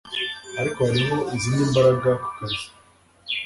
[0.59, 2.63] ariko hariho izindi mbaraga kukazi